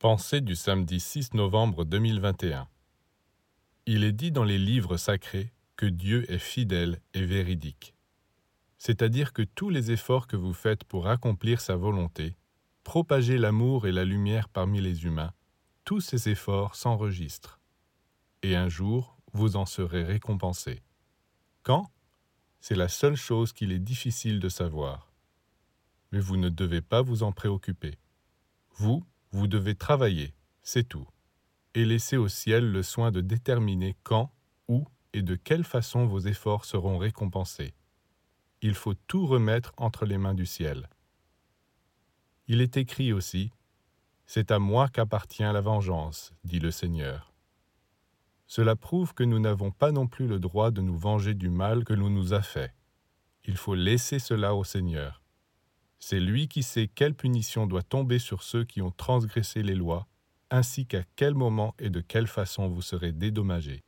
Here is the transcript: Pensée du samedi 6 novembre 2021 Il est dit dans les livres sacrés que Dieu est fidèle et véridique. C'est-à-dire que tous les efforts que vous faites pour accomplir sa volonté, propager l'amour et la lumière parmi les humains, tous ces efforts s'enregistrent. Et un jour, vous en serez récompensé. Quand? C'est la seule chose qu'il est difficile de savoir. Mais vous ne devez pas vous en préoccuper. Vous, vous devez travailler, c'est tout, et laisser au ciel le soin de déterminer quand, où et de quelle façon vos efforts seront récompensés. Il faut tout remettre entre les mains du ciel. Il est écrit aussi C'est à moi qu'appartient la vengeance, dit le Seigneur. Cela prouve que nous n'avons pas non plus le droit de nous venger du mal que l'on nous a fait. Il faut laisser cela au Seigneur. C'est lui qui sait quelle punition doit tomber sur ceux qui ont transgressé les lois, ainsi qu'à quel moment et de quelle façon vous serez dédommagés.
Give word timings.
Pensée 0.00 0.40
du 0.40 0.54
samedi 0.54 1.00
6 1.00 1.34
novembre 1.34 1.84
2021 1.84 2.68
Il 3.86 4.04
est 4.04 4.12
dit 4.12 4.30
dans 4.30 4.44
les 4.44 4.56
livres 4.56 4.96
sacrés 4.96 5.52
que 5.74 5.86
Dieu 5.86 6.24
est 6.30 6.38
fidèle 6.38 7.00
et 7.14 7.26
véridique. 7.26 7.96
C'est-à-dire 8.76 9.32
que 9.32 9.42
tous 9.42 9.70
les 9.70 9.90
efforts 9.90 10.28
que 10.28 10.36
vous 10.36 10.52
faites 10.52 10.84
pour 10.84 11.08
accomplir 11.08 11.60
sa 11.60 11.74
volonté, 11.74 12.36
propager 12.84 13.38
l'amour 13.38 13.88
et 13.88 13.92
la 13.92 14.04
lumière 14.04 14.48
parmi 14.48 14.80
les 14.80 15.04
humains, 15.04 15.32
tous 15.84 16.00
ces 16.00 16.28
efforts 16.28 16.76
s'enregistrent. 16.76 17.58
Et 18.44 18.54
un 18.54 18.68
jour, 18.68 19.18
vous 19.32 19.56
en 19.56 19.66
serez 19.66 20.04
récompensé. 20.04 20.80
Quand? 21.64 21.90
C'est 22.60 22.76
la 22.76 22.86
seule 22.86 23.16
chose 23.16 23.52
qu'il 23.52 23.72
est 23.72 23.80
difficile 23.80 24.38
de 24.38 24.48
savoir. 24.48 25.12
Mais 26.12 26.20
vous 26.20 26.36
ne 26.36 26.50
devez 26.50 26.82
pas 26.82 27.02
vous 27.02 27.24
en 27.24 27.32
préoccuper. 27.32 27.98
Vous, 28.76 29.02
vous 29.32 29.46
devez 29.46 29.74
travailler, 29.74 30.34
c'est 30.62 30.88
tout, 30.88 31.06
et 31.74 31.84
laisser 31.84 32.16
au 32.16 32.28
ciel 32.28 32.70
le 32.70 32.82
soin 32.82 33.10
de 33.10 33.20
déterminer 33.20 33.96
quand, 34.02 34.32
où 34.68 34.86
et 35.12 35.22
de 35.22 35.34
quelle 35.34 35.64
façon 35.64 36.06
vos 36.06 36.20
efforts 36.20 36.64
seront 36.64 36.98
récompensés. 36.98 37.74
Il 38.60 38.74
faut 38.74 38.94
tout 38.94 39.26
remettre 39.26 39.72
entre 39.76 40.04
les 40.04 40.18
mains 40.18 40.34
du 40.34 40.46
ciel. 40.46 40.88
Il 42.48 42.60
est 42.60 42.76
écrit 42.76 43.12
aussi 43.12 43.50
C'est 44.26 44.50
à 44.50 44.58
moi 44.58 44.88
qu'appartient 44.88 45.42
la 45.42 45.60
vengeance, 45.60 46.32
dit 46.44 46.58
le 46.58 46.70
Seigneur. 46.70 47.32
Cela 48.46 48.76
prouve 48.76 49.12
que 49.12 49.24
nous 49.24 49.38
n'avons 49.38 49.70
pas 49.70 49.92
non 49.92 50.06
plus 50.06 50.26
le 50.26 50.40
droit 50.40 50.70
de 50.70 50.80
nous 50.80 50.96
venger 50.96 51.34
du 51.34 51.50
mal 51.50 51.84
que 51.84 51.92
l'on 51.92 52.08
nous 52.08 52.32
a 52.32 52.40
fait. 52.40 52.74
Il 53.44 53.56
faut 53.56 53.74
laisser 53.74 54.18
cela 54.18 54.54
au 54.54 54.64
Seigneur. 54.64 55.22
C'est 55.98 56.20
lui 56.20 56.48
qui 56.48 56.62
sait 56.62 56.88
quelle 56.88 57.14
punition 57.14 57.66
doit 57.66 57.82
tomber 57.82 58.18
sur 58.18 58.42
ceux 58.42 58.64
qui 58.64 58.82
ont 58.82 58.90
transgressé 58.90 59.62
les 59.62 59.74
lois, 59.74 60.06
ainsi 60.50 60.86
qu'à 60.86 61.02
quel 61.16 61.34
moment 61.34 61.74
et 61.78 61.90
de 61.90 62.00
quelle 62.00 62.28
façon 62.28 62.68
vous 62.68 62.82
serez 62.82 63.12
dédommagés. 63.12 63.84